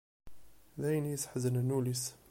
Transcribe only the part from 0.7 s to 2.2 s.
D ayen i yesḥeznen ul-is.